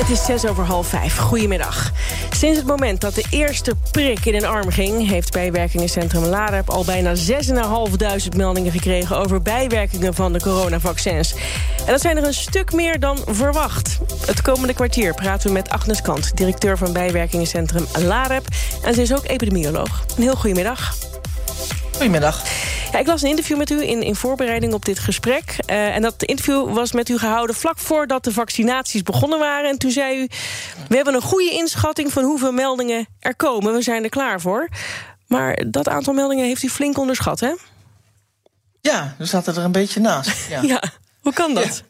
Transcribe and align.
Het 0.00 0.10
is 0.10 0.24
zes 0.24 0.46
over 0.46 0.64
half 0.64 0.86
vijf. 0.86 1.16
Goedemiddag. 1.16 1.92
Sinds 2.30 2.58
het 2.58 2.66
moment 2.66 3.00
dat 3.00 3.14
de 3.14 3.24
eerste 3.30 3.74
prik 3.90 4.24
in 4.24 4.34
een 4.34 4.44
arm 4.44 4.70
ging... 4.70 5.08
heeft 5.08 5.32
bijwerkingencentrum 5.32 6.24
Lareb 6.24 6.70
al 6.70 6.84
bijna 6.84 7.14
6.500 7.16 8.36
meldingen 8.36 8.72
gekregen... 8.72 9.18
over 9.18 9.42
bijwerkingen 9.42 10.14
van 10.14 10.32
de 10.32 10.40
coronavaccins. 10.40 11.34
En 11.86 11.92
dat 11.92 12.00
zijn 12.00 12.16
er 12.16 12.24
een 12.24 12.34
stuk 12.34 12.72
meer 12.72 13.00
dan 13.00 13.18
verwacht. 13.26 13.98
Het 14.26 14.42
komende 14.42 14.74
kwartier 14.74 15.14
praten 15.14 15.46
we 15.46 15.52
met 15.52 15.70
Agnes 15.70 16.02
Kant... 16.02 16.36
directeur 16.36 16.78
van 16.78 16.92
bijwerkingencentrum 16.92 17.86
Lareb. 17.98 18.44
En 18.82 18.94
ze 18.94 19.02
is 19.02 19.14
ook 19.14 19.26
epidemioloog. 19.26 20.04
Een 20.16 20.22
heel 20.22 20.36
goedemiddag. 20.36 20.94
Goedemiddag. 21.92 22.42
Ja, 22.92 22.98
ik 22.98 23.06
las 23.06 23.22
een 23.22 23.28
interview 23.28 23.56
met 23.56 23.70
u 23.70 23.82
in, 23.82 24.02
in 24.02 24.14
voorbereiding 24.14 24.72
op 24.72 24.84
dit 24.84 24.98
gesprek. 24.98 25.56
Uh, 25.66 25.94
en 25.94 26.02
dat 26.02 26.22
interview 26.22 26.74
was 26.74 26.92
met 26.92 27.08
u 27.08 27.18
gehouden 27.18 27.56
vlak 27.56 27.78
voordat 27.78 28.24
de 28.24 28.32
vaccinaties 28.32 29.02
begonnen 29.02 29.38
waren. 29.38 29.70
En 29.70 29.78
toen 29.78 29.90
zei 29.90 30.22
u, 30.22 30.28
we 30.88 30.96
hebben 30.96 31.14
een 31.14 31.22
goede 31.22 31.50
inschatting 31.50 32.12
van 32.12 32.24
hoeveel 32.24 32.52
meldingen 32.52 33.06
er 33.20 33.36
komen. 33.36 33.72
We 33.72 33.82
zijn 33.82 34.04
er 34.04 34.08
klaar 34.08 34.40
voor. 34.40 34.68
Maar 35.26 35.62
dat 35.66 35.88
aantal 35.88 36.14
meldingen 36.14 36.44
heeft 36.44 36.62
u 36.62 36.68
flink 36.68 36.98
onderschat, 36.98 37.40
hè? 37.40 37.52
Ja, 38.80 39.14
we 39.18 39.24
zaten 39.24 39.56
er 39.56 39.64
een 39.64 39.72
beetje 39.72 40.00
naast. 40.00 40.30
Ja, 40.48 40.62
ja 40.62 40.82
hoe 41.20 41.32
kan 41.32 41.54
dat? 41.54 41.82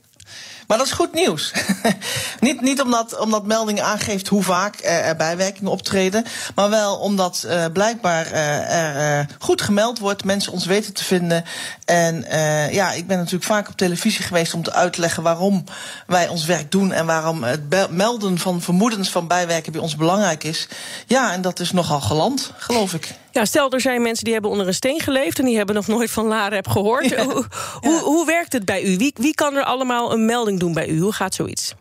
Maar 0.70 0.78
dat 0.78 0.88
is 0.88 0.94
goed 0.94 1.14
nieuws. 1.14 1.52
niet, 2.40 2.60
niet 2.60 2.80
omdat, 2.80 3.18
omdat 3.18 3.46
melding 3.46 3.80
aangeeft 3.80 4.28
hoe 4.28 4.42
vaak 4.42 4.74
er 4.82 5.16
bijwerkingen 5.16 5.70
optreden. 5.70 6.24
Maar 6.54 6.70
wel 6.70 6.96
omdat 6.96 7.44
uh, 7.46 7.64
blijkbaar 7.72 8.26
uh, 8.26 8.74
er 8.74 9.18
uh, 9.18 9.26
goed 9.38 9.62
gemeld 9.62 9.98
wordt. 9.98 10.24
Mensen 10.24 10.52
ons 10.52 10.66
weten 10.66 10.94
te 10.94 11.04
vinden. 11.04 11.44
En 11.84 12.24
ja, 12.72 12.92
ik 12.92 13.06
ben 13.06 13.16
natuurlijk 13.16 13.44
vaak 13.44 13.68
op 13.68 13.76
televisie 13.76 14.24
geweest 14.24 14.54
om 14.54 14.62
te 14.62 14.72
uitleggen 14.72 15.22
waarom 15.22 15.64
wij 16.06 16.28
ons 16.28 16.44
werk 16.44 16.70
doen. 16.70 16.92
En 16.92 17.06
waarom 17.06 17.42
het 17.44 17.90
melden 17.90 18.38
van 18.38 18.62
vermoedens 18.62 19.10
van 19.10 19.26
bijwerken 19.26 19.72
bij 19.72 19.80
ons 19.80 19.96
belangrijk 19.96 20.44
is. 20.44 20.68
Ja, 21.06 21.32
en 21.32 21.42
dat 21.42 21.60
is 21.60 21.72
nogal 21.72 22.00
geland, 22.00 22.52
geloof 22.56 22.94
ik. 22.94 23.14
Ja, 23.32 23.44
stel, 23.44 23.70
er 23.70 23.80
zijn 23.80 24.02
mensen 24.02 24.24
die 24.24 24.32
hebben 24.32 24.50
onder 24.50 24.66
een 24.66 24.74
steen 24.74 25.00
geleefd... 25.00 25.38
en 25.38 25.44
die 25.44 25.56
hebben 25.56 25.74
nog 25.74 25.86
nooit 25.86 26.10
van 26.10 26.26
Lareb 26.26 26.68
gehoord. 26.68 27.08
Ja. 27.08 27.24
Hoe, 27.24 27.44
hoe, 27.80 27.98
hoe 27.98 28.26
werkt 28.26 28.52
het 28.52 28.64
bij 28.64 28.82
u? 28.82 28.96
Wie, 28.96 29.12
wie 29.16 29.34
kan 29.34 29.56
er 29.56 29.64
allemaal 29.64 30.12
een 30.12 30.24
melding 30.24 30.60
doen 30.60 30.72
bij 30.72 30.88
u? 30.88 31.00
Hoe 31.00 31.12
gaat 31.12 31.34
zoiets? 31.34 31.74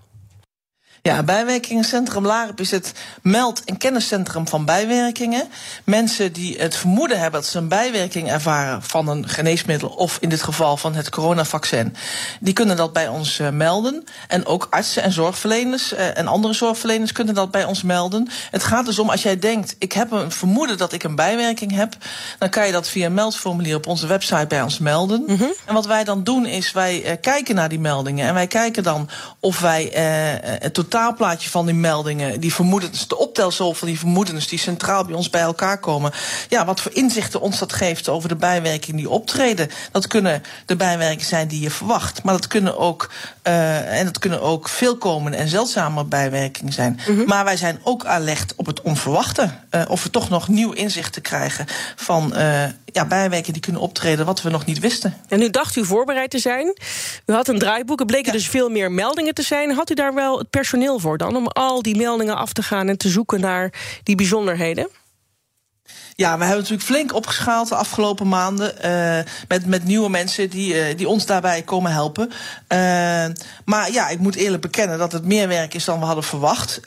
Ja, 1.09 1.23
bijwerkingencentrum 1.23 2.25
LAREP 2.25 2.59
is 2.59 2.71
het 2.71 2.93
meld- 3.21 3.63
en 3.63 3.77
kenniscentrum 3.77 4.47
van 4.47 4.65
bijwerkingen. 4.65 5.47
Mensen 5.83 6.33
die 6.33 6.57
het 6.57 6.75
vermoeden 6.75 7.19
hebben 7.19 7.41
dat 7.41 7.49
ze 7.49 7.57
een 7.57 7.67
bijwerking 7.67 8.31
ervaren 8.31 8.83
van 8.83 9.07
een 9.07 9.27
geneesmiddel 9.27 9.89
of 9.89 10.17
in 10.21 10.29
dit 10.29 10.43
geval 10.43 10.77
van 10.77 10.95
het 10.95 11.09
coronavaccin, 11.09 11.95
die 12.39 12.53
kunnen 12.53 12.77
dat 12.77 12.93
bij 12.93 13.07
ons 13.07 13.39
uh, 13.39 13.49
melden. 13.49 14.03
En 14.27 14.45
ook 14.45 14.67
artsen 14.69 15.03
en 15.03 15.11
zorgverleners 15.11 15.93
uh, 15.93 16.17
en 16.17 16.27
andere 16.27 16.53
zorgverleners 16.53 17.11
kunnen 17.11 17.33
dat 17.33 17.51
bij 17.51 17.65
ons 17.65 17.81
melden. 17.81 18.27
Het 18.51 18.63
gaat 18.63 18.85
dus 18.85 18.99
om 18.99 19.09
als 19.09 19.23
jij 19.23 19.39
denkt, 19.39 19.75
ik 19.79 19.93
heb 19.93 20.11
een 20.11 20.31
vermoeden 20.31 20.77
dat 20.77 20.93
ik 20.93 21.03
een 21.03 21.15
bijwerking 21.15 21.71
heb, 21.75 21.95
dan 22.39 22.49
kan 22.49 22.65
je 22.65 22.71
dat 22.71 22.89
via 22.89 23.05
een 23.05 23.13
meldformulier 23.13 23.75
op 23.75 23.87
onze 23.87 24.07
website 24.07 24.47
bij 24.47 24.61
ons 24.61 24.79
melden. 24.79 25.23
Mm 25.27 25.35
-hmm. 25.35 25.53
En 25.65 25.73
wat 25.73 25.85
wij 25.85 26.03
dan 26.03 26.23
doen 26.23 26.45
is 26.45 26.71
wij 26.71 27.05
uh, 27.05 27.11
kijken 27.21 27.55
naar 27.55 27.69
die 27.69 27.79
meldingen 27.79 28.27
en 28.27 28.33
wij 28.33 28.47
kijken 28.47 28.83
dan 28.83 29.09
of 29.39 29.59
wij 29.59 29.89
het 30.59 30.73
totaalplaatje 30.99 31.49
van 31.49 31.65
die 31.65 31.75
meldingen, 31.75 32.39
die 32.39 32.53
vermoedens, 32.53 33.07
de 33.07 33.17
optelsom 33.17 33.75
van 33.75 33.87
die 33.87 33.99
vermoedens 33.99 34.47
die 34.47 34.59
centraal 34.59 35.05
bij 35.05 35.15
ons 35.15 35.29
bij 35.29 35.41
elkaar 35.41 35.79
komen. 35.79 36.11
Ja, 36.49 36.65
wat 36.65 36.81
voor 36.81 36.93
inzichten 36.93 37.41
ons 37.41 37.59
dat 37.59 37.73
geeft 37.73 38.09
over 38.09 38.29
de 38.29 38.35
bijwerkingen 38.35 38.97
die 38.97 39.09
optreden. 39.09 39.69
Dat 39.91 40.07
kunnen 40.07 40.43
de 40.65 40.75
bijwerkingen 40.75 41.25
zijn 41.25 41.47
die 41.47 41.61
je 41.61 41.71
verwacht, 41.71 42.23
maar 42.23 42.33
dat 42.33 42.47
kunnen 42.47 42.77
ook, 42.77 43.09
uh, 43.43 43.99
en 43.99 44.05
dat 44.05 44.19
kunnen 44.19 44.41
ook 44.41 44.69
veelkomende 44.69 45.37
en 45.37 45.47
zeldzame 45.47 46.03
bijwerkingen 46.03 46.73
zijn. 46.73 46.99
Mm 47.07 47.15
-hmm. 47.15 47.25
Maar 47.25 47.43
wij 47.43 47.57
zijn 47.57 47.79
ook 47.83 48.05
alert 48.05 48.53
op 48.55 48.65
het 48.65 48.81
onverwachte. 48.81 49.49
Uh, 49.71 49.81
of 49.87 50.03
we 50.03 50.09
toch 50.09 50.29
nog 50.29 50.47
nieuw 50.47 50.71
inzicht 50.71 51.13
te 51.13 51.21
krijgen 51.21 51.65
van 51.95 52.33
uh, 52.35 52.63
ja, 52.91 53.05
bijwerkingen 53.05 53.53
die 53.53 53.61
kunnen 53.61 53.81
optreden 53.81 54.25
wat 54.25 54.41
we 54.41 54.49
nog 54.49 54.65
niet 54.65 54.79
wisten. 54.79 55.13
En 55.27 55.41
u 55.41 55.49
dacht 55.49 55.75
u 55.75 55.85
voorbereid 55.85 56.29
te 56.29 56.39
zijn. 56.39 56.77
U 57.25 57.33
had 57.33 57.47
een 57.47 57.59
draaiboek. 57.59 57.99
Er 57.99 58.05
bleken 58.05 58.31
ja. 58.31 58.37
dus 58.37 58.49
veel 58.49 58.69
meer 58.69 58.91
meldingen 58.91 59.33
te 59.33 59.41
zijn. 59.41 59.71
Had 59.71 59.89
u 59.89 59.93
daar 59.93 60.13
wel 60.13 60.37
het 60.37 60.49
personeel 60.49 60.99
voor 60.99 61.17
dan 61.17 61.35
om 61.35 61.47
al 61.47 61.81
die 61.81 61.95
meldingen 61.95 62.35
af 62.35 62.53
te 62.53 62.63
gaan 62.63 62.89
en 62.89 62.97
te 62.97 63.09
zoeken 63.09 63.39
naar 63.39 63.73
die 64.03 64.15
bijzonderheden? 64.15 64.89
Ja, 66.19 66.37
we 66.37 66.43
hebben 66.43 66.57
natuurlijk 66.57 66.89
flink 66.89 67.13
opgeschaald 67.13 67.69
de 67.69 67.75
afgelopen 67.75 68.27
maanden. 68.27 68.73
Uh, 68.85 69.31
met, 69.47 69.65
met 69.65 69.83
nieuwe 69.83 70.09
mensen 70.09 70.49
die, 70.49 70.73
uh, 70.73 70.97
die 70.97 71.07
ons 71.07 71.25
daarbij 71.25 71.61
komen 71.61 71.91
helpen. 71.91 72.27
Uh, 72.27 72.77
maar 73.65 73.91
ja, 73.91 74.07
ik 74.09 74.19
moet 74.19 74.35
eerlijk 74.35 74.61
bekennen 74.61 74.97
dat 74.97 75.11
het 75.11 75.25
meer 75.25 75.47
werk 75.47 75.73
is 75.73 75.85
dan 75.85 75.99
we 75.99 76.05
hadden 76.05 76.23
verwacht. 76.23 76.79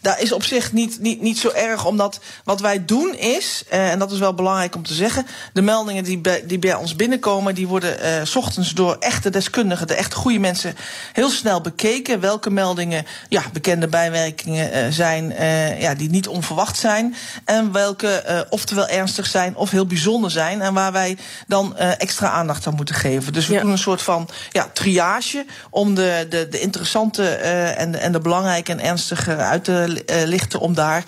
daar 0.00 0.20
is 0.20 0.32
op 0.32 0.42
zich 0.42 0.72
niet, 0.72 1.00
niet, 1.00 1.20
niet 1.20 1.38
zo 1.38 1.50
erg, 1.50 1.84
omdat 1.84 2.20
wat 2.44 2.60
wij 2.60 2.84
doen 2.84 3.14
is, 3.14 3.64
en 3.68 3.98
dat 3.98 4.12
is 4.12 4.18
wel 4.18 4.34
belangrijk 4.34 4.74
om 4.74 4.82
te 4.82 4.94
zeggen, 4.94 5.26
de 5.52 5.62
meldingen 5.62 6.04
die 6.04 6.18
bij, 6.18 6.44
die 6.46 6.58
bij 6.58 6.74
ons 6.74 6.96
binnenkomen, 6.96 7.54
die 7.54 7.68
worden 7.68 8.26
s 8.26 8.36
ochtends 8.36 8.74
door 8.74 8.96
echte 8.98 9.30
deskundigen, 9.30 9.86
de 9.86 9.94
echt 9.94 10.14
goede 10.14 10.38
mensen, 10.38 10.76
heel 11.12 11.30
snel 11.30 11.60
bekeken. 11.60 12.20
Welke 12.20 12.50
meldingen 12.50 13.06
ja, 13.28 13.42
bekende 13.52 13.88
bijwerkingen 13.88 14.92
zijn 14.92 15.34
ja, 15.78 15.94
die 15.94 16.10
niet 16.10 16.28
onverwacht 16.28 16.78
zijn. 16.78 17.14
En 17.44 17.72
welke 17.72 18.39
oftewel 18.48 18.88
ernstig 18.88 19.26
zijn 19.26 19.56
of 19.56 19.70
heel 19.70 19.86
bijzonder 19.86 20.30
zijn. 20.30 20.62
En 20.62 20.74
waar 20.74 20.92
wij 20.92 21.16
dan 21.46 21.76
uh, 21.78 22.00
extra 22.00 22.30
aandacht 22.30 22.66
aan 22.66 22.74
moeten 22.74 22.94
geven. 22.94 23.32
Dus 23.32 23.46
we 23.46 23.54
ja. 23.54 23.60
doen 23.60 23.70
een 23.70 23.78
soort 23.78 24.02
van 24.02 24.28
ja, 24.50 24.70
triage 24.72 25.44
om 25.70 25.94
de, 25.94 26.26
de, 26.30 26.48
de 26.48 26.60
interessante 26.60 27.22
uh, 27.22 27.78
en, 27.80 27.92
de, 27.92 27.98
en 27.98 28.12
de 28.12 28.20
belangrijke 28.20 28.72
en 28.72 28.80
ernstige 28.80 29.36
uit 29.36 29.64
te 29.64 30.04
lichten. 30.24 30.60
Om 30.60 30.74
daar 30.74 31.04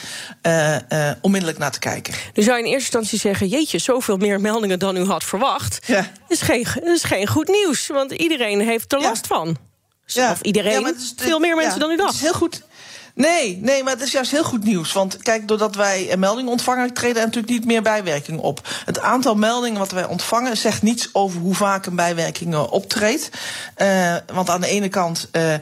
onmiddellijk 1.20 1.59
naar 1.59 1.70
te 1.72 1.78
kijken. 1.78 2.15
Nu 2.34 2.43
zou 2.43 2.56
je 2.59 2.65
in 2.65 2.70
eerste 2.70 2.98
instantie 2.98 3.19
zeggen: 3.19 3.49
Jeetje, 3.49 3.78
zoveel 3.78 4.16
meer 4.16 4.41
meldingen 4.41 4.78
dan 4.78 4.97
u 4.97 5.04
had 5.04 5.25
verwacht. 5.25 5.78
Ja. 5.87 6.06
Is 6.28 6.41
geen, 6.41 6.66
is 6.84 7.04
geen 7.04 7.26
goed 7.26 7.49
nieuws, 7.49 7.87
want 7.87 8.12
iedereen 8.12 8.60
heeft 8.60 8.93
er 8.93 9.00
last 9.00 9.26
ja. 9.28 9.34
van. 9.34 9.56
Ja. 10.06 10.31
Of 10.31 10.41
iedereen, 10.41 10.81
ja, 10.81 10.93
is, 10.97 11.12
veel 11.16 11.38
meer 11.38 11.56
mensen 11.56 11.81
dan 11.81 11.91
u 11.91 11.97
dacht. 11.97 12.09
Het 12.09 12.16
is 12.16 12.22
heel 12.22 12.38
goed. 12.38 12.62
Nee, 13.14 13.58
nee, 13.62 13.82
maar 13.82 13.92
het 13.92 14.02
is 14.02 14.12
juist 14.12 14.30
heel 14.30 14.44
goed 14.44 14.64
nieuws. 14.64 14.92
Want 14.92 15.16
kijk, 15.16 15.48
doordat 15.48 15.74
wij 15.74 16.12
een 16.12 16.18
melding 16.18 16.48
ontvangen, 16.48 16.92
treden 16.92 17.16
er 17.16 17.26
natuurlijk 17.26 17.52
niet 17.52 17.64
meer 17.64 17.82
bijwerking 17.82 18.40
op. 18.40 18.68
Het 18.84 19.00
aantal 19.00 19.34
meldingen 19.34 19.78
wat 19.78 19.90
wij 19.90 20.06
ontvangen 20.06 20.56
zegt 20.56 20.82
niets 20.82 21.08
over 21.12 21.40
hoe 21.40 21.54
vaak 21.54 21.86
een 21.86 21.96
bijwerking 21.96 22.56
optreedt. 22.56 23.30
Uh, 23.76 24.16
want 24.32 24.50
aan 24.50 24.60
de 24.60 24.66
ene 24.68 24.88
kant. 24.88 25.28
Uh, 25.32 25.54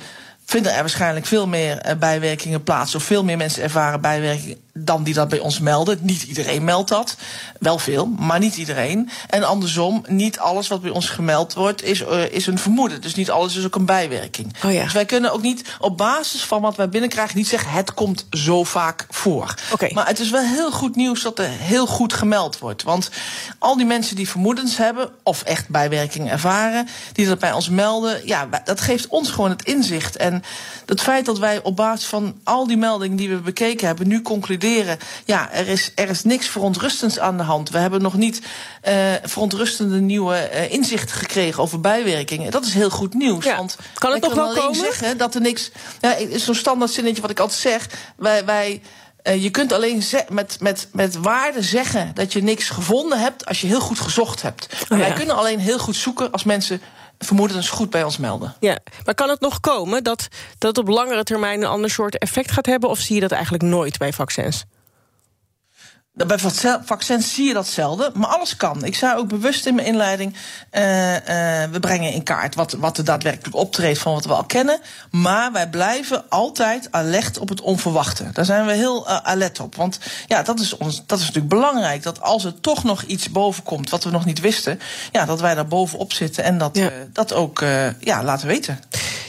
vinden 0.45 0.75
er 0.75 0.81
waarschijnlijk 0.81 1.27
veel 1.27 1.47
meer 1.47 1.97
bijwerkingen 1.99 2.63
plaats. 2.63 2.95
Of 2.95 3.03
veel 3.03 3.25
meer 3.25 3.37
mensen 3.37 3.63
ervaren 3.63 4.01
bijwerkingen 4.01 4.59
dan 4.73 5.03
die 5.03 5.15
dat 5.15 5.29
bij 5.29 5.39
ons 5.39 5.59
melden. 5.59 5.99
Niet 6.01 6.23
iedereen 6.23 6.65
meldt 6.65 6.89
dat. 6.89 7.17
Wel 7.59 7.79
veel, 7.79 8.07
maar 8.07 8.39
niet 8.39 8.57
iedereen. 8.57 9.11
En 9.29 9.43
andersom, 9.43 10.05
niet 10.09 10.39
alles 10.39 10.69
wat 10.69 10.83
bij 10.83 10.91
ons 10.91 11.09
gemeld 11.09 11.55
wordt 11.55 11.83
is, 11.83 12.01
uh, 12.01 12.33
is 12.33 12.47
een 12.47 12.59
vermoeden. 12.59 13.01
Dus 13.01 13.15
niet 13.15 13.31
alles 13.31 13.57
is 13.57 13.65
ook 13.65 13.75
een 13.75 13.87
bijwerking. 13.87 14.55
Oh 14.65 14.73
ja. 14.73 14.83
Dus 14.83 14.93
wij 14.93 15.05
kunnen 15.05 15.33
ook 15.33 15.43
niet 15.43 15.77
op 15.79 15.97
basis 15.97 16.45
van 16.45 16.61
wat 16.61 16.77
wij 16.77 16.89
binnenkrijgen 16.89 17.37
niet 17.37 17.49
zeggen 17.49 17.71
het 17.71 17.95
komt 17.95 18.27
zo 18.31 18.65
vaak 18.65 19.07
voor. 19.11 19.55
Okay. 19.73 19.91
Maar 19.95 20.07
het 20.07 20.21
is 20.21 20.31
wel 20.31 20.43
heel 20.43 20.71
goed 20.71 20.97
nieuws 20.97 21.23
dat 21.23 21.39
er 21.39 21.49
heel 21.49 21.87
goed 21.87 22.13
gemeld 22.13 22.59
wordt. 22.59 22.83
Want 22.83 23.11
al 23.59 23.77
die 23.77 23.87
mensen 23.87 24.17
die 24.17 24.29
vermoedens 24.29 24.77
hebben 24.77 25.11
of 25.23 25.43
echt 25.43 25.69
bijwerking 25.69 26.31
ervaren, 26.31 26.89
die 27.13 27.27
dat 27.27 27.39
bij 27.39 27.53
ons 27.53 27.69
melden, 27.69 28.27
ja, 28.27 28.49
dat 28.65 28.81
geeft 28.81 29.07
ons 29.07 29.31
gewoon 29.31 29.51
het 29.51 29.65
inzicht. 29.65 30.17
En 30.17 30.43
het 30.87 31.01
feit 31.01 31.25
dat 31.25 31.39
wij 31.39 31.63
op 31.63 31.77
basis 31.77 32.07
van 32.07 32.35
al 32.45 32.67
die 32.67 32.77
meldingen 32.77 33.17
die 33.17 33.29
we 33.29 33.37
bekeken 33.37 33.87
hebben, 33.87 34.09
nu 34.09 34.23
concluderen 34.23 34.59
ja, 35.25 35.53
er 35.53 35.69
is, 35.69 35.93
er 35.95 36.09
is 36.09 36.25
niks 36.25 36.49
verontrustends 36.49 37.19
aan 37.19 37.37
de 37.37 37.43
hand. 37.43 37.71
We 37.71 37.79
hebben 37.79 38.03
nog 38.03 38.15
niet 38.15 38.41
uh, 38.89 38.95
verontrustende 39.23 40.01
nieuwe 40.01 40.51
uh, 40.53 40.73
inzichten 40.73 41.17
gekregen 41.17 41.63
over 41.63 41.81
bijwerkingen. 41.81 42.51
Dat 42.51 42.65
is 42.65 42.75
heel 42.75 42.91
goed 42.91 43.15
nieuws. 43.15 43.45
Ja. 43.45 43.57
Want 43.57 43.77
kan 43.95 44.13
het 44.13 44.23
nog 44.23 44.35
wel 44.35 44.55
komen? 44.55 44.75
zeggen 44.75 45.19
dat 45.19 45.35
er 45.35 45.41
niks. 45.41 45.71
Ja, 46.01 46.17
Zo'n 46.35 46.55
standaard 46.55 46.91
zinnetje 46.91 47.23
wat 47.23 47.31
ik 47.31 47.41
altijd 47.41 47.61
zeg. 47.61 47.89
Wij. 48.17 48.45
wij 48.45 48.83
uh, 49.25 49.43
je 49.43 49.51
kunt 49.51 49.73
alleen 49.73 50.03
met, 50.29 50.57
met, 50.61 50.89
met 50.93 51.15
waarde 51.15 51.63
zeggen 51.63 52.11
dat 52.15 52.33
je 52.33 52.43
niks 52.43 52.69
gevonden 52.69 53.21
hebt 53.21 53.47
als 53.47 53.61
je 53.61 53.67
heel 53.67 53.81
goed 53.81 54.01
gezocht 54.01 54.43
hebt. 54.43 54.69
Oh, 54.83 54.89
ja. 54.89 54.97
Wij 54.97 55.13
kunnen 55.13 55.37
alleen 55.37 55.59
heel 55.59 55.79
goed 55.79 55.97
zoeken 55.97 56.31
als 56.31 56.45
mensen 56.45 56.81
vermoedens 57.25 57.69
goed 57.71 57.91
bij 57.91 58.03
ons 58.03 58.19
melden. 58.19 58.55
Ja, 58.61 58.79
maar 59.05 59.15
kan 59.15 59.29
het 59.29 59.41
nog 59.41 59.61
komen 59.61 60.05
dat 60.05 60.29
dat 60.59 60.79
op 60.79 60.89
langere 60.89 61.23
termijn 61.23 61.61
een 61.63 61.69
ander 61.69 61.91
soort 61.91 62.19
effect 62.19 62.51
gaat 62.51 62.67
hebben? 62.67 62.91
Of 62.91 62.99
zie 62.99 63.15
je 63.15 63.21
dat 63.21 63.31
eigenlijk 63.31 63.63
nooit 63.63 63.99
bij 63.99 64.13
vaccins? 64.13 64.65
Bij 66.13 66.39
vaccins 66.85 67.35
zie 67.35 67.47
je 67.47 67.53
dat 67.53 67.67
zelden, 67.67 68.13
maar 68.15 68.29
alles 68.29 68.57
kan. 68.57 68.85
Ik 68.85 68.95
zei 68.95 69.17
ook 69.17 69.29
bewust 69.29 69.67
in 69.67 69.75
mijn 69.75 69.87
inleiding: 69.87 70.35
uh, 70.73 71.13
uh, 71.13 71.21
we 71.71 71.81
brengen 71.81 72.13
in 72.13 72.23
kaart 72.23 72.55
wat, 72.55 72.73
wat 72.73 72.99
er 72.99 73.05
daadwerkelijk 73.05 73.57
optreedt 73.57 73.99
van 73.99 74.13
wat 74.13 74.25
we 74.25 74.33
al 74.33 74.45
kennen. 74.45 74.81
Maar 75.11 75.53
wij 75.53 75.69
blijven 75.69 76.25
altijd 76.29 76.89
alert 76.91 77.39
op 77.39 77.49
het 77.49 77.61
onverwachte. 77.61 78.31
Daar 78.33 78.45
zijn 78.45 78.67
we 78.67 78.73
heel 78.73 79.09
uh, 79.09 79.17
alert 79.17 79.61
op. 79.61 79.75
Want 79.75 79.99
ja, 80.27 80.43
dat 80.43 80.61
is, 80.61 80.77
ons, 80.77 81.03
dat 81.07 81.19
is 81.19 81.25
natuurlijk 81.25 81.55
belangrijk. 81.55 82.03
Dat 82.03 82.21
als 82.21 82.45
er 82.45 82.61
toch 82.61 82.85
nog 82.85 83.03
iets 83.03 83.31
boven 83.31 83.63
komt 83.63 83.91
wat 83.91 84.05
we 84.05 84.11
nog 84.11 84.25
niet 84.25 84.41
wisten, 84.41 84.81
ja, 85.13 85.25
dat 85.25 85.41
wij 85.41 85.55
daar 85.55 85.67
bovenop 85.69 86.13
zitten 86.13 86.45
en 86.45 86.59
dat, 86.59 86.77
ja. 86.77 86.91
dat 87.13 87.33
ook 87.33 87.65
ja, 88.01 88.23
laten 88.23 88.47
weten. 88.47 88.81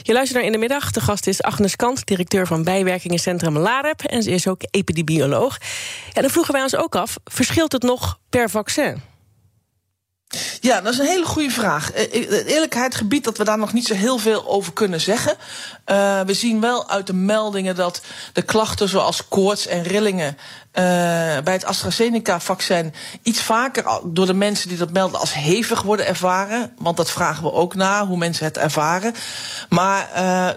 Je 0.02 0.12
luistert 0.12 0.38
naar 0.38 0.46
in 0.46 0.52
de 0.52 0.58
middag. 0.58 0.90
De 0.90 1.00
gast 1.00 1.26
is 1.26 1.42
Agnes 1.42 1.76
Kant, 1.76 2.06
directeur 2.06 2.46
van 2.46 2.64
bijwerkingencentrum 2.64 3.58
LAREP. 3.58 4.00
En 4.00 4.22
ze 4.22 4.30
is 4.30 4.48
ook 4.48 4.62
epidemioloog. 4.70 5.58
Ja, 6.12 6.20
dan 6.20 6.30
vroegen 6.30 6.52
wij 6.52 6.62
ons 6.62 6.76
ook 6.76 6.96
af: 6.96 7.16
verschilt 7.24 7.72
het 7.72 7.82
nog 7.82 8.18
per 8.28 8.50
vaccin? 8.50 9.11
Ja, 10.62 10.80
dat 10.80 10.92
is 10.92 10.98
een 10.98 11.06
hele 11.06 11.24
goede 11.24 11.50
vraag. 11.50 11.90
Het 11.94 12.44
eerlijkheidsgebied 12.46 13.24
dat 13.24 13.38
we 13.38 13.44
daar 13.44 13.58
nog 13.58 13.72
niet 13.72 13.86
zo 13.86 13.94
heel 13.94 14.18
veel 14.18 14.48
over 14.48 14.72
kunnen 14.72 15.00
zeggen. 15.00 15.36
Uh, 15.86 16.20
we 16.20 16.34
zien 16.34 16.60
wel 16.60 16.88
uit 16.88 17.06
de 17.06 17.14
meldingen 17.14 17.74
dat 17.74 18.02
de 18.32 18.42
klachten 18.42 18.88
zoals 18.88 19.28
koorts 19.28 19.66
en 19.66 19.82
rillingen 19.82 20.28
uh, 20.28 20.82
bij 21.44 21.52
het 21.52 21.64
AstraZeneca-vaccin 21.64 22.94
iets 23.22 23.40
vaker 23.40 24.00
door 24.04 24.26
de 24.26 24.34
mensen 24.34 24.68
die 24.68 24.78
dat 24.78 24.92
melden 24.92 25.20
als 25.20 25.34
hevig 25.34 25.82
worden 25.82 26.06
ervaren. 26.06 26.72
Want 26.78 26.96
dat 26.96 27.10
vragen 27.10 27.42
we 27.42 27.52
ook 27.52 27.74
na, 27.74 28.06
hoe 28.06 28.16
mensen 28.16 28.44
het 28.44 28.58
ervaren. 28.58 29.14
Maar 29.68 30.08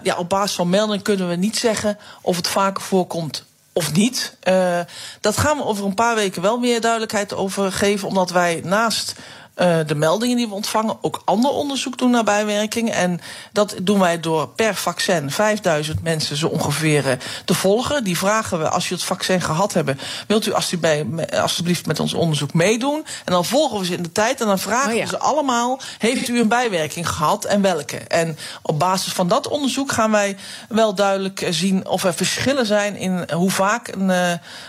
ja, 0.02 0.16
op 0.16 0.28
basis 0.28 0.56
van 0.56 0.70
meldingen 0.70 1.02
kunnen 1.02 1.28
we 1.28 1.36
niet 1.36 1.56
zeggen 1.56 1.98
of 2.22 2.36
het 2.36 2.48
vaker 2.48 2.82
voorkomt 2.82 3.44
of 3.72 3.92
niet. 3.92 4.36
Uh, 4.48 4.80
dat 5.20 5.36
gaan 5.36 5.56
we 5.56 5.64
over 5.64 5.84
een 5.84 5.94
paar 5.94 6.14
weken 6.14 6.42
wel 6.42 6.58
meer 6.58 6.80
duidelijkheid 6.80 7.34
over 7.34 7.72
geven, 7.72 8.08
omdat 8.08 8.30
wij 8.30 8.60
naast 8.64 9.14
uh, 9.56 9.78
de 9.86 9.94
meldingen 9.94 10.36
die 10.36 10.48
we 10.48 10.54
ontvangen 10.54 10.98
ook 11.00 11.22
ander 11.24 11.50
onderzoek 11.50 11.98
doen 11.98 12.10
naar 12.10 12.24
bijwerkingen. 12.24 12.94
En 12.94 13.20
dat 13.52 13.74
doen 13.82 13.98
wij 13.98 14.20
door 14.20 14.48
per 14.48 14.74
vaccin 14.74 15.30
5000 15.30 16.02
mensen 16.02 16.36
zo 16.36 16.46
ongeveer 16.46 17.06
uh, 17.06 17.12
te 17.44 17.54
volgen. 17.54 18.04
Die 18.04 18.18
vragen 18.18 18.58
we, 18.58 18.68
als 18.68 18.88
je 18.88 18.94
het 18.94 19.04
vaccin 19.04 19.40
gehad 19.40 19.72
hebben, 19.72 19.98
wilt 20.26 20.46
u 20.46 20.52
alsjeblieft 20.52 21.86
met 21.86 22.00
ons 22.00 22.14
onderzoek 22.14 22.54
meedoen? 22.54 23.06
En 23.24 23.32
dan 23.32 23.44
volgen 23.44 23.78
we 23.78 23.84
ze 23.84 23.94
in 23.94 24.02
de 24.02 24.12
tijd 24.12 24.40
en 24.40 24.46
dan 24.46 24.58
vragen 24.58 24.90
oh 24.90 24.96
ja. 24.96 25.02
we 25.02 25.08
ze 25.08 25.18
allemaal, 25.18 25.80
heeft 25.98 26.28
u 26.28 26.40
een 26.40 26.48
bijwerking 26.48 27.08
gehad 27.08 27.44
en 27.44 27.62
welke? 27.62 27.96
En 27.96 28.38
op 28.62 28.78
basis 28.78 29.12
van 29.12 29.28
dat 29.28 29.48
onderzoek 29.48 29.92
gaan 29.92 30.10
wij 30.10 30.36
wel 30.68 30.94
duidelijk 30.94 31.46
zien 31.50 31.86
of 31.88 32.04
er 32.04 32.14
verschillen 32.14 32.66
zijn 32.66 32.96
in 32.96 33.30
hoe 33.32 33.50
vaak 33.50 33.88
een, 33.88 34.08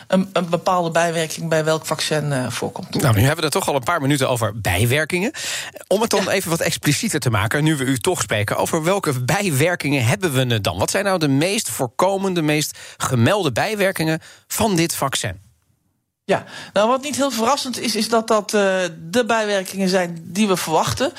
een, 0.07 0.30
een 0.34 0.50
bepaalde 0.50 0.92
bijwerking 0.92 1.50
bij 1.50 1.63
welk 1.63 1.86
vaccin 1.86 2.51
voorkomt. 2.51 3.01
Nou, 3.01 3.16
nu 3.16 3.22
hebben 3.22 3.39
we 3.39 3.45
er 3.45 3.60
toch 3.60 3.68
al 3.68 3.75
een 3.75 3.84
paar 3.84 4.01
minuten 4.01 4.30
over 4.30 4.60
bij 4.60 4.76
bijwerkingen. 4.77 5.31
Om 5.88 6.01
het 6.01 6.09
dan 6.09 6.24
ja. 6.24 6.31
even 6.31 6.50
wat 6.50 6.59
explicieter 6.59 7.19
te 7.19 7.29
maken, 7.29 7.63
nu 7.63 7.75
we 7.75 7.83
u 7.83 7.97
toch 7.97 8.21
spreken, 8.21 8.57
over 8.57 8.83
welke 8.83 9.24
bijwerkingen 9.24 10.06
hebben 10.06 10.33
we 10.33 10.53
het 10.53 10.63
dan? 10.63 10.77
Wat 10.77 10.91
zijn 10.91 11.06
nou 11.06 11.19
de 11.19 11.27
meest 11.27 11.69
voorkomende, 11.69 12.41
meest 12.41 12.77
gemelde 12.97 13.51
bijwerkingen 13.51 14.19
van 14.47 14.75
dit 14.75 14.95
vaccin? 14.95 15.45
Ja, 16.24 16.45
nou 16.74 16.89
wat 16.89 17.01
niet 17.01 17.15
heel 17.15 17.31
verrassend 17.31 17.79
is, 17.79 17.95
is 17.95 18.09
dat 18.09 18.27
dat 18.27 18.53
uh, 18.53 18.62
de 19.09 19.25
bijwerkingen 19.25 19.89
zijn 19.89 20.19
die 20.24 20.47
we 20.47 20.57
verwachten. 20.57 21.12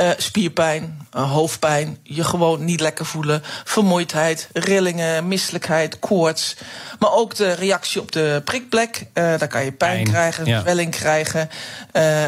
Uh, 0.00 0.10
spierpijn, 0.16 1.08
uh, 1.16 1.32
hoofdpijn, 1.32 1.98
je 2.02 2.24
gewoon 2.24 2.64
niet 2.64 2.80
lekker 2.80 3.06
voelen, 3.06 3.42
vermoeidheid, 3.64 4.48
rillingen, 4.52 5.28
misselijkheid, 5.28 5.98
koorts. 5.98 6.56
Maar 6.98 7.12
ook 7.12 7.34
de 7.34 7.52
reactie 7.52 8.00
op 8.00 8.12
de 8.12 8.42
prikplek. 8.44 8.96
Uh, 8.98 9.04
daar 9.14 9.48
kan 9.48 9.64
je 9.64 9.72
pijn, 9.72 9.92
pijn 9.92 10.04
krijgen, 10.04 10.46
ja. 10.46 10.60
zwelling 10.60 10.90
krijgen. 10.90 11.50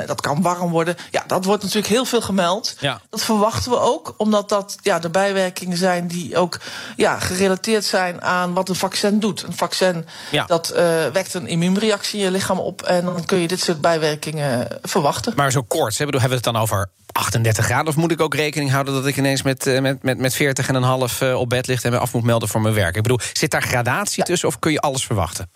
dat 0.07 0.21
kan 0.21 0.43
warm 0.43 0.71
worden. 0.71 0.97
Ja, 1.11 1.25
dat 1.27 1.45
wordt 1.45 1.63
natuurlijk 1.63 1.93
heel 1.93 2.05
veel 2.05 2.21
gemeld. 2.21 2.77
Ja. 2.79 3.01
Dat 3.11 3.23
verwachten 3.23 3.71
we 3.71 3.79
ook, 3.79 4.15
omdat 4.17 4.49
dat 4.49 4.77
ja, 4.83 4.99
de 4.99 5.11
bijwerkingen 5.11 5.77
zijn 5.77 6.07
die 6.07 6.37
ook 6.37 6.61
ja, 6.97 7.19
gerelateerd 7.19 7.85
zijn 7.85 8.23
aan 8.23 8.55
wat 8.55 8.69
een 8.69 8.75
vaccin 8.75 9.21
doet. 9.21 9.43
Een 9.43 9.57
vaccin 9.57 10.07
ja. 10.31 10.45
dat 10.45 10.69
wekt 11.13 11.35
een 11.35 11.47
immuunreactie 11.47 12.19
in 12.19 12.25
je 12.25 12.31
lichaam 12.31 12.59
op. 12.59 12.83
En 12.83 13.05
dan 13.05 13.25
kun 13.25 13.39
je 13.39 13.49
dit 13.49 13.61
soort 13.61 13.81
bijwerkingen 13.81 14.79
verwachten. 14.83 15.33
Maar 15.37 15.53
zo 15.53 15.63
koorts, 15.63 15.99
hebben 15.99 16.21
we 16.21 16.35
het 16.35 16.45
dan 16.45 16.57
over 16.57 16.91
38 17.13 17.58
graden? 17.63 17.87
Of 17.87 17.97
moet 17.97 18.11
ik 18.11 18.21
ook 18.21 18.35
rekening 18.35 18.71
houden 18.71 18.95
dat 18.95 19.07
ik 19.07 19.17
ineens 19.17 19.43
met, 19.43 19.81
met, 19.81 20.03
met, 20.03 20.19
met 20.19 20.35
40 20.35 20.69
en 20.69 20.75
een 20.75 20.83
half 20.83 21.23
op 21.23 21.49
bed 21.49 21.67
ligt 21.67 21.85
en 21.85 21.91
me 21.91 21.99
af 21.99 22.13
moet 22.13 22.25
melden 22.25 22.49
voor 22.49 22.61
mijn 22.61 22.75
werk? 22.75 22.97
Ik 22.97 23.03
bedoel, 23.03 23.21
zit 23.33 23.51
daar 23.51 23.63
gradatie 23.63 24.25
tussen 24.25 24.49
of 24.49 24.59
kun 24.59 24.73
je 24.73 24.81
alles 24.81 25.05
verwachten? 25.05 25.51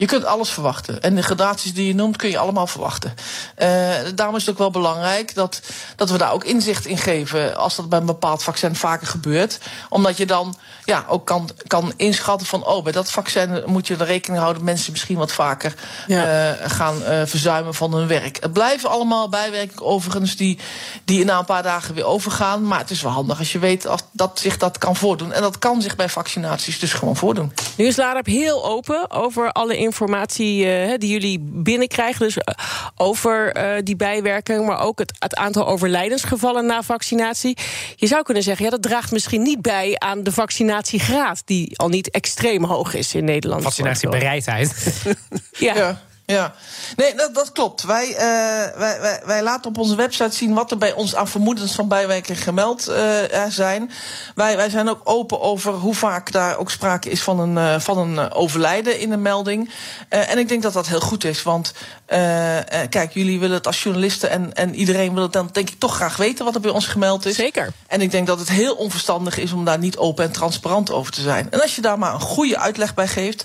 Je 0.00 0.06
kunt 0.06 0.24
alles 0.24 0.50
verwachten. 0.50 1.02
En 1.02 1.14
de 1.14 1.22
gradaties 1.22 1.74
die 1.74 1.86
je 1.86 1.94
noemt, 1.94 2.16
kun 2.16 2.30
je 2.30 2.38
allemaal 2.38 2.66
verwachten. 2.66 3.14
Uh, 3.58 3.68
daarom 4.14 4.36
is 4.36 4.42
het 4.42 4.50
ook 4.50 4.58
wel 4.58 4.70
belangrijk 4.70 5.34
dat, 5.34 5.60
dat 5.96 6.10
we 6.10 6.18
daar 6.18 6.32
ook 6.32 6.44
inzicht 6.44 6.86
in 6.86 6.98
geven. 6.98 7.56
als 7.56 7.76
dat 7.76 7.88
bij 7.88 7.98
een 7.98 8.06
bepaald 8.06 8.42
vaccin 8.42 8.74
vaker 8.74 9.06
gebeurt. 9.06 9.58
Omdat 9.88 10.16
je 10.16 10.26
dan 10.26 10.56
ja, 10.84 11.04
ook 11.08 11.26
kan, 11.26 11.50
kan 11.66 11.92
inschatten 11.96 12.46
van. 12.46 12.66
oh, 12.66 12.82
bij 12.82 12.92
dat 12.92 13.10
vaccin 13.10 13.62
moet 13.66 13.86
je 13.86 13.96
er 13.96 14.06
rekening 14.06 14.40
houden. 14.40 14.62
dat 14.62 14.72
mensen 14.72 14.92
misschien 14.92 15.16
wat 15.16 15.32
vaker 15.32 15.74
ja. 16.06 16.50
uh, 16.50 16.70
gaan 16.70 17.02
uh, 17.02 17.20
verzuimen 17.24 17.74
van 17.74 17.94
hun 17.94 18.06
werk. 18.06 18.38
Het 18.40 18.52
blijven 18.52 18.90
allemaal 18.90 19.28
bijwerkingen 19.28 19.84
overigens 19.84 20.36
die, 20.36 20.58
die 21.04 21.24
na 21.24 21.38
een 21.38 21.44
paar 21.44 21.62
dagen 21.62 21.94
weer 21.94 22.04
overgaan. 22.04 22.66
Maar 22.66 22.78
het 22.78 22.90
is 22.90 23.02
wel 23.02 23.12
handig 23.12 23.38
als 23.38 23.52
je 23.52 23.58
weet 23.58 23.86
of 23.86 24.02
dat 24.12 24.38
zich 24.38 24.56
dat 24.56 24.78
kan 24.78 24.96
voordoen. 24.96 25.32
En 25.32 25.42
dat 25.42 25.58
kan 25.58 25.82
zich 25.82 25.96
bij 25.96 26.08
vaccinaties 26.08 26.78
dus 26.78 26.92
gewoon 26.92 27.16
voordoen. 27.16 27.52
Nu 27.76 27.86
is 27.86 27.96
Larab 27.96 28.26
heel 28.26 28.64
open 28.64 29.10
over 29.10 29.52
alle 29.52 29.76
informatie 29.88 30.64
uh, 30.64 30.92
die 30.98 31.10
jullie 31.10 31.38
binnenkrijgen. 31.40 32.26
Dus 32.26 32.36
uh, 32.36 32.42
over 32.96 33.56
uh, 33.56 33.82
die 33.82 33.96
bijwerking, 33.96 34.66
maar 34.66 34.80
ook 34.80 34.98
het, 34.98 35.12
het, 35.18 35.36
aantal 35.36 35.66
overlijdensgevallen 35.66 36.66
na 36.66 36.82
vaccinatie. 36.82 37.56
Je 37.96 38.06
zou 38.06 38.22
kunnen 38.22 38.42
zeggen, 38.42 38.64
ja, 38.64 38.70
dat 38.70 38.82
draagt 38.82 39.12
misschien 39.12 39.42
niet 39.42 39.62
bij 39.62 39.94
aan 39.98 40.22
de 40.22 40.32
vaccinatiegraad, 40.32 41.42
die 41.44 41.78
al 41.78 41.88
niet 41.88 42.10
extreem 42.10 42.64
hoog 42.64 42.94
is 42.94 43.14
in 43.14 43.24
Nederland. 43.24 43.62
Vaccinatiebereidheid. 43.62 44.72
ja. 45.52 45.74
ja. 45.74 46.00
Ja, 46.32 46.54
nee, 46.96 47.14
dat, 47.14 47.34
dat 47.34 47.52
klopt. 47.52 47.82
Wij, 47.82 48.08
uh, 48.08 48.16
wij, 48.78 49.00
wij, 49.00 49.20
wij, 49.24 49.42
laten 49.42 49.70
op 49.70 49.78
onze 49.78 49.94
website 49.94 50.36
zien 50.36 50.54
wat 50.54 50.70
er 50.70 50.78
bij 50.78 50.92
ons 50.92 51.14
aan 51.14 51.28
vermoedens 51.28 51.74
van 51.74 51.88
bijwerking 51.88 52.42
gemeld 52.42 52.88
uh, 52.88 53.44
zijn. 53.48 53.90
Wij, 54.34 54.56
wij 54.56 54.70
zijn 54.70 54.88
ook 54.88 55.00
open 55.04 55.40
over 55.40 55.72
hoe 55.72 55.94
vaak 55.94 56.32
daar 56.32 56.58
ook 56.58 56.70
sprake 56.70 57.10
is 57.10 57.22
van 57.22 57.40
een, 57.40 57.56
uh, 57.56 57.80
van 57.80 57.98
een 57.98 58.32
overlijden 58.32 59.00
in 59.00 59.12
een 59.12 59.22
melding. 59.22 59.70
en 60.08 60.38
ik 60.38 60.48
denk 60.48 60.62
dat 60.62 60.72
dat 60.72 60.86
heel 60.86 61.00
goed 61.00 61.24
is, 61.24 61.42
want 61.42 61.72
kijk, 62.88 63.10
jullie 63.12 63.40
willen 63.40 63.56
het 63.56 63.66
als 63.66 63.82
journalisten 63.82 64.30
en, 64.30 64.54
en 64.54 64.74
iedereen 64.74 65.14
wil 65.14 65.22
het 65.22 65.32
dan 65.32 65.48
denk 65.52 65.70
ik 65.70 65.78
toch 65.78 65.94
graag 65.94 66.16
weten 66.16 66.44
wat 66.44 66.54
er 66.54 66.60
bij 66.60 66.70
ons 66.70 66.86
gemeld 66.86 67.26
is. 67.26 67.36
Zeker. 67.36 67.72
En 67.86 68.00
ik 68.00 68.10
denk 68.10 68.26
dat 68.26 68.38
het 68.38 68.48
heel 68.48 68.74
onverstandig 68.74 69.38
is 69.38 69.52
om 69.52 69.64
daar 69.64 69.78
niet 69.78 69.96
open 69.96 70.24
en 70.24 70.32
transparant 70.32 70.90
over 70.90 71.12
te 71.12 71.20
zijn. 71.20 71.50
En 71.50 71.62
als 71.62 71.74
je 71.74 71.80
daar 71.80 71.98
maar 71.98 72.14
een 72.14 72.20
goede 72.20 72.58
uitleg 72.58 72.94
bij 72.94 73.08
geeft, 73.08 73.44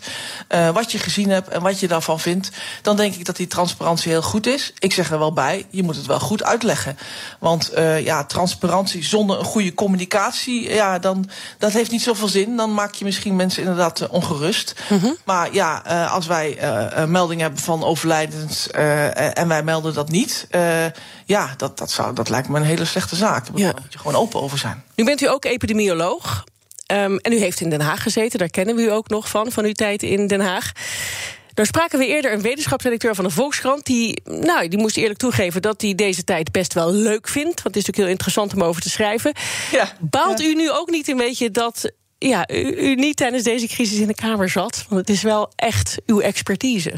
wat 0.74 0.92
je 0.92 1.00
gezien 1.00 1.30
hebt 1.30 1.48
en 1.48 1.62
wat 1.62 1.80
je 1.80 1.88
daarvan 1.88 2.20
vindt 2.20 2.50
dan 2.82 2.96
denk 2.96 3.16
ik 3.16 3.26
dat 3.26 3.36
die 3.36 3.48
transparantie 3.48 4.12
heel 4.12 4.22
goed 4.22 4.48
is. 4.48 4.74
Ik 4.80 4.94
zeg 4.94 5.12
er 5.12 5.20
wel 5.20 5.34
bij, 5.34 5.66
je 5.70 5.84
moet 5.84 5.96
het 5.96 6.06
wel 6.06 6.20
goed 6.20 6.44
uitleggen. 6.44 6.98
Want 7.40 7.72
uh, 7.78 8.04
ja, 8.04 8.24
transparantie 8.24 9.04
zonder 9.04 9.40
een 9.40 9.46
goede 9.46 9.74
communicatie, 9.74 10.70
ja, 10.74 11.00
dan 11.00 11.30
dat 11.58 11.72
heeft 11.72 11.92
niet 11.92 12.02
zoveel 12.02 12.28
zin. 12.28 12.56
Dan 12.56 12.74
maak 12.74 12.94
je 12.94 13.06
misschien 13.06 13.36
mensen 13.36 13.62
inderdaad 13.62 14.02
uh, 14.02 14.08
ongerust. 14.12 14.74
Mm 14.90 15.00
-hmm. 15.00 15.18
Maar 15.26 15.54
ja, 15.54 15.84
uh, 15.88 16.14
als 16.14 16.28
wij 16.28 16.58
meldingen 17.08 17.44
hebben 17.44 17.62
van 17.62 17.84
overlijdens 17.84 18.68
en 18.72 19.48
wij 19.48 19.64
melden 19.64 19.94
dat 19.94 20.10
niet, 20.10 20.48
ja, 21.26 21.54
dat, 21.58 21.78
dat, 21.78 21.92
zou, 21.92 22.14
dat 22.16 22.30
lijkt 22.30 22.50
me 22.50 22.60
een 22.60 22.66
hele 22.66 22.86
slechte 22.86 23.16
zaak. 23.16 23.48
Daar 23.48 23.58
ja. 23.58 23.74
moet 23.82 23.94
je 23.94 24.00
gewoon 24.00 24.22
open 24.22 24.42
over 24.42 24.58
zijn. 24.58 24.84
Nu 24.96 25.04
bent 25.04 25.22
u 25.22 25.28
ook 25.28 25.46
epidemioloog. 25.46 26.44
Um, 26.88 27.18
en 27.18 27.32
u 27.32 27.38
heeft 27.38 27.62
in 27.62 27.70
Den 27.70 27.82
Haag 27.82 28.02
gezeten, 28.02 28.40
daar 28.40 28.50
kennen 28.50 28.76
we 28.76 28.82
u 28.82 28.92
ook 28.92 29.10
nog 29.10 29.30
van, 29.30 29.52
van 29.52 29.66
uw 29.66 29.72
tijd 29.72 30.04
in 30.04 30.28
Den 30.28 30.42
Haag. 30.42 30.72
Daar 31.54 31.66
spraken 31.66 32.00
we 32.00 32.08
eerder 32.08 32.34
een 32.34 32.42
wetenschapsredacteur 32.42 33.16
van 33.16 33.24
de 33.24 33.30
Volkskrant. 33.30 33.86
Die, 33.86 34.22
nou, 34.24 34.68
die 34.68 34.80
moest 34.80 34.98
eerlijk 34.98 35.20
toegeven 35.20 35.62
dat 35.62 35.82
hij 35.82 35.96
deze 35.96 36.24
tijd 36.24 36.52
best 36.52 36.74
wel 36.74 36.92
leuk 36.92 37.28
vindt. 37.28 37.62
Want 37.64 37.76
het 37.76 37.76
is 37.76 37.86
natuurlijk 37.86 37.98
heel 37.98 38.08
interessant 38.08 38.54
om 38.54 38.64
over 38.64 38.82
te 38.82 38.90
schrijven. 38.90 39.34
Ja. 39.72 39.92
Baalt 40.00 40.40
ja. 40.40 40.46
u 40.46 40.56
nu 40.56 40.72
ook 40.72 40.90
niet 40.90 41.08
een 41.08 41.18
beetje 41.18 41.52
dat 41.52 41.92
ja, 42.18 42.50
u, 42.50 42.76
u 42.76 42.96
niet 42.96 43.16
tijdens 43.16 43.44
deze 43.44 43.68
crisis 43.68 44.00
in 44.00 44.08
de 44.08 44.14
Kamer 44.14 44.50
zat? 44.50 44.86
Want 44.90 45.02
het 45.02 45.10
is 45.10 45.22
wel 45.22 45.52
echt 45.56 45.98
uw 46.06 46.20
expertise. 46.20 46.94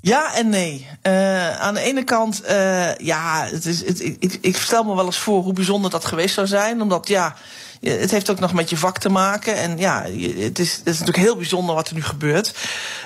Ja 0.00 0.34
en 0.34 0.48
nee. 0.48 0.86
Uh, 1.02 1.60
aan 1.60 1.74
de 1.74 1.80
ene 1.80 2.04
kant, 2.04 2.42
uh, 2.44 2.94
ja, 2.96 3.46
het 3.50 3.66
is, 3.66 3.86
het, 3.86 4.00
ik, 4.00 4.38
ik 4.40 4.56
stel 4.56 4.84
me 4.84 4.94
wel 4.94 5.04
eens 5.04 5.18
voor 5.18 5.42
hoe 5.42 5.52
bijzonder 5.52 5.90
dat 5.90 6.04
geweest 6.04 6.34
zou 6.34 6.46
zijn. 6.46 6.82
Omdat, 6.82 7.08
ja, 7.08 7.36
het 7.90 8.10
heeft 8.10 8.30
ook 8.30 8.38
nog 8.38 8.52
met 8.52 8.70
je 8.70 8.76
vak 8.76 8.98
te 8.98 9.08
maken. 9.08 9.56
En 9.56 9.78
ja, 9.78 10.02
het 10.38 10.58
is, 10.58 10.72
het 10.72 10.86
is 10.86 10.98
natuurlijk 10.98 11.16
heel 11.16 11.36
bijzonder 11.36 11.74
wat 11.74 11.88
er 11.88 11.94
nu 11.94 12.02
gebeurt. 12.02 12.54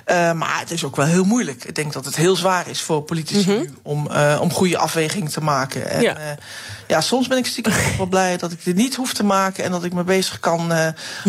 Uh, 0.06 0.32
maar 0.32 0.58
het 0.58 0.70
is 0.70 0.84
ook 0.84 0.96
wel 0.96 1.06
heel 1.06 1.24
moeilijk. 1.24 1.64
Ik 1.64 1.74
denk 1.74 1.92
dat 1.92 2.04
het 2.04 2.16
heel 2.16 2.36
zwaar 2.36 2.68
is 2.68 2.80
voor 2.80 3.02
politici 3.02 3.50
mm 3.50 3.56
-hmm. 3.56 3.76
om, 3.82 4.08
uh, 4.10 4.38
om 4.40 4.52
goede 4.52 4.78
afwegingen 4.78 5.30
te 5.30 5.40
maken. 5.40 5.90
En, 5.90 6.00
ja. 6.00 6.16
Uh, 6.16 6.22
ja, 6.86 7.00
soms 7.00 7.28
ben 7.28 7.38
ik 7.38 7.46
stiekem 7.46 7.72
wel 7.96 8.06
blij 8.06 8.36
dat 8.36 8.52
ik 8.52 8.64
dit 8.64 8.76
niet 8.76 8.94
hoef 8.94 9.14
te 9.14 9.24
maken 9.24 9.64
en 9.64 9.70
dat 9.70 9.84
ik 9.84 9.92
me 9.92 10.02
bezig 10.04 10.40
kan 10.40 10.72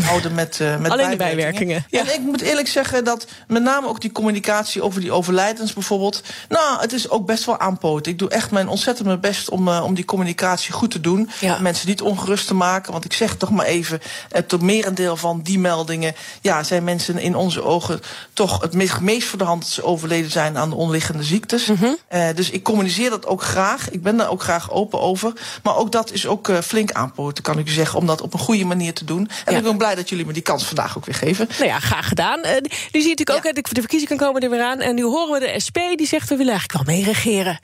houden 0.01 0.33
met, 0.33 0.59
met 0.59 0.91
Alleen 0.91 0.97
bijwerkingen. 0.97 1.09
de 1.09 1.17
bijwerkingen. 1.17 1.85
Ja. 1.89 1.99
En 1.99 2.13
ik 2.13 2.21
moet 2.21 2.41
eerlijk 2.41 2.67
zeggen 2.67 3.03
dat 3.03 3.27
met 3.47 3.63
name 3.63 3.87
ook 3.87 4.01
die 4.01 4.11
communicatie 4.11 4.81
over 4.81 5.01
die 5.01 5.11
overlijdens 5.11 5.73
bijvoorbeeld. 5.73 6.23
Nou, 6.49 6.81
het 6.81 6.93
is 6.93 7.09
ook 7.09 7.25
best 7.25 7.45
wel 7.45 7.59
aanpoten. 7.59 8.11
Ik 8.11 8.19
doe 8.19 8.29
echt 8.29 8.51
mijn 8.51 8.67
ontzettend 8.67 9.07
mijn 9.07 9.19
best 9.19 9.49
om, 9.49 9.67
om 9.69 9.93
die 9.93 10.05
communicatie 10.05 10.73
goed 10.73 10.91
te 10.91 11.01
doen. 11.01 11.29
Ja. 11.39 11.59
Mensen 11.59 11.87
niet 11.87 12.01
ongerust 12.01 12.47
te 12.47 12.53
maken. 12.53 12.91
Want 12.91 13.05
ik 13.05 13.13
zeg 13.13 13.37
toch 13.39 13.49
maar 13.49 13.65
even, 13.65 14.01
het 14.29 14.61
merendeel 14.61 15.17
van 15.17 15.41
die 15.41 15.59
meldingen, 15.59 16.15
ja, 16.41 16.63
zijn 16.63 16.83
mensen 16.83 17.17
in 17.17 17.35
onze 17.35 17.63
ogen 17.63 17.99
toch 18.33 18.61
het 18.61 19.01
meest 19.01 19.27
voor 19.27 19.37
de 19.37 19.43
hand 19.43 19.61
dat 19.61 19.71
ze 19.71 19.83
overleden 19.83 20.31
zijn 20.31 20.57
aan 20.57 20.69
de 20.69 20.75
onderliggende 20.75 21.23
ziektes. 21.23 21.65
Mm 21.65 21.75
-hmm. 21.75 21.97
uh, 22.13 22.27
dus 22.35 22.49
ik 22.49 22.63
communiceer 22.63 23.09
dat 23.09 23.27
ook 23.27 23.43
graag. 23.43 23.89
Ik 23.89 24.01
ben 24.01 24.17
daar 24.17 24.29
ook 24.29 24.43
graag 24.43 24.71
open 24.71 25.01
over. 25.01 25.33
Maar 25.63 25.75
ook 25.75 25.91
dat 25.91 26.11
is 26.11 26.27
ook 26.27 26.47
uh, 26.47 26.57
flink 26.57 26.91
aanpoten, 26.91 27.43
kan 27.43 27.59
ik 27.59 27.67
u 27.67 27.71
zeggen, 27.71 27.99
om 27.99 28.05
dat 28.05 28.21
op 28.21 28.33
een 28.33 28.39
goede 28.39 28.65
manier 28.65 28.93
te 28.93 29.05
doen. 29.05 29.29
En 29.45 29.51
ja. 29.51 29.57
ik 29.57 29.63
ben 29.63 29.77
blij 29.77 29.95
dat 29.95 30.09
jullie 30.09 30.25
me 30.25 30.33
die 30.33 30.41
kans 30.41 30.63
vandaag 30.63 30.97
ook 30.97 31.05
weer 31.05 31.15
geven. 31.15 31.49
Nou 31.57 31.69
ja, 31.69 31.79
graag 31.79 32.07
gedaan. 32.07 32.39
Uh, 32.39 32.51
nu 32.51 32.69
zie 32.91 33.01
je 33.01 33.09
natuurlijk 33.09 33.37
ook, 33.37 33.43
ja. 33.43 33.61
de 33.61 33.79
verkiezingen 33.79 34.17
komen 34.17 34.41
er 34.41 34.49
weer 34.49 34.63
aan. 34.63 34.79
En 34.79 34.95
nu 34.95 35.03
horen 35.03 35.39
we 35.39 35.51
de 35.51 35.59
SP, 35.65 35.77
die 35.95 36.07
zegt 36.07 36.29
we 36.29 36.35
willen 36.35 36.51
eigenlijk 36.51 36.85
wel 36.85 36.95
mee 36.95 37.05
regeren. 37.05 37.59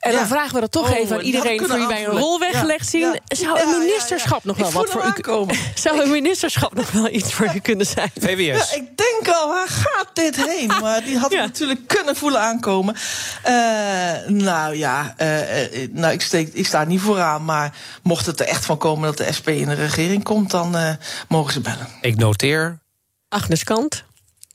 En 0.00 0.12
dan 0.12 0.26
vragen 0.26 0.54
we 0.54 0.60
dat 0.60 0.70
toch 0.70 0.90
oh, 0.90 0.96
even 0.96 1.16
aan 1.16 1.22
iedereen 1.22 1.58
voor 1.58 1.76
wie 1.76 1.86
wij 1.86 2.04
een 2.04 2.18
rol 2.18 2.38
weggelegd 2.38 2.88
zien. 2.88 3.00
Ja. 3.00 3.20
Zou 3.26 3.60
een 3.60 3.78
ministerschap 3.78 4.44
nog 4.44 4.56
wel 4.56 4.70
wat 4.70 4.90
voor 4.90 5.04
u 5.16 5.20
komen? 5.20 5.56
Zou 5.74 6.02
een 6.02 6.10
ministerschap 6.10 6.74
nog 6.74 6.90
wel 6.90 7.08
iets 7.08 7.32
voor 7.32 7.54
u 7.54 7.58
kunnen 7.70 7.86
zijn? 7.86 8.10
VWS. 8.20 8.74
ik 8.74 8.96
denk 8.96 9.36
al, 9.36 9.48
waar 9.48 9.68
gaat 9.68 10.10
dit 10.12 10.36
heen? 10.36 10.66
Maar 10.66 11.04
die 11.04 11.18
had 11.18 11.32
ik 11.34 11.38
natuurlijk 11.38 11.86
kunnen 11.86 12.16
voelen 12.16 12.40
aankomen. 12.40 12.94
Uh, 13.46 13.52
nou 14.26 14.76
ja, 14.76 15.14
uh, 15.18 15.88
nou, 15.90 16.12
ik, 16.12 16.22
steek, 16.22 16.54
ik 16.54 16.66
sta 16.66 16.84
niet 16.84 17.00
vooraan. 17.00 17.44
Maar 17.44 17.74
mocht 18.02 18.26
het 18.26 18.40
er 18.40 18.46
echt 18.46 18.64
van 18.64 18.78
komen 18.78 19.14
dat 19.14 19.26
de 19.26 19.32
SP 19.38 19.48
in 19.48 19.68
de 19.68 19.74
regering 19.74 20.24
komt, 20.24 20.50
dan 20.50 20.76
uh, 20.76 20.90
mogen 21.28 21.52
ze 21.52 21.60
bellen. 21.60 21.88
Ik 22.00 22.16
noteer. 22.16 22.78
Agnes 23.28 23.64
Kant. 23.64 24.04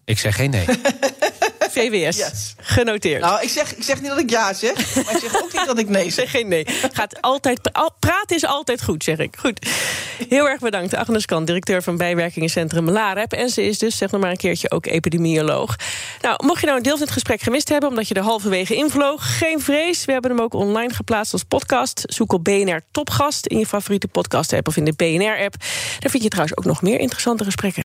Ik 0.05 0.19
zeg 0.19 0.35
geen 0.35 0.49
nee. 0.49 0.65
VWS. 1.75 2.17
Yes. 2.17 2.55
Genoteerd. 2.57 3.21
Nou, 3.21 3.41
ik 3.41 3.49
zeg, 3.49 3.75
ik 3.75 3.83
zeg 3.83 4.01
niet 4.01 4.09
dat 4.09 4.19
ik 4.19 4.29
ja 4.29 4.53
zeg, 4.53 4.95
maar 4.95 5.13
ik 5.13 5.19
zeg 5.19 5.43
ook 5.43 5.53
niet 5.53 5.65
dat 5.65 5.79
ik 5.79 5.89
nee 5.89 6.03
zeg. 6.11 6.13
zeg 6.13 6.31
geen 6.31 6.47
nee. 6.47 6.65
Gaat 6.91 7.21
altijd, 7.21 7.59
praten 7.99 8.35
is 8.35 8.45
altijd 8.45 8.83
goed, 8.83 9.03
zeg 9.03 9.17
ik. 9.17 9.35
Goed. 9.39 9.67
Heel 10.29 10.49
erg 10.49 10.59
bedankt, 10.59 10.95
Agnes 10.95 11.25
Kant, 11.25 11.47
directeur 11.47 11.83
van 11.83 11.97
bijwerkingencentrum 11.97 12.89
LAREP. 12.89 13.33
En 13.33 13.49
ze 13.49 13.63
is 13.63 13.77
dus, 13.77 13.97
zeg 13.97 14.11
nog 14.11 14.21
maar 14.21 14.31
een 14.31 14.37
keertje, 14.37 14.71
ook 14.71 14.85
epidemioloog. 14.85 15.75
Nou, 16.21 16.45
mocht 16.45 16.59
je 16.59 16.65
nou 16.65 16.77
een 16.77 16.83
deel 16.83 16.97
van 16.97 17.01
het 17.01 17.11
gesprek 17.11 17.41
gemist 17.41 17.69
hebben... 17.69 17.89
omdat 17.89 18.07
je 18.07 18.13
er 18.13 18.21
halverwege 18.21 18.75
invloog, 18.75 19.37
geen 19.37 19.61
vrees. 19.61 20.05
We 20.05 20.11
hebben 20.11 20.31
hem 20.31 20.41
ook 20.41 20.53
online 20.53 20.93
geplaatst 20.93 21.33
als 21.33 21.43
podcast. 21.43 22.03
Zoek 22.05 22.33
op 22.33 22.43
BNR 22.43 22.81
Topgast 22.91 23.45
in 23.45 23.57
je 23.57 23.65
favoriete 23.65 24.07
podcast-app 24.07 24.67
of 24.67 24.77
in 24.77 24.85
de 24.85 24.93
BNR-app. 24.95 25.55
Daar 25.99 26.11
vind 26.11 26.23
je 26.23 26.29
trouwens 26.29 26.57
ook 26.57 26.65
nog 26.65 26.81
meer 26.81 26.99
interessante 26.99 27.43
gesprekken. 27.43 27.84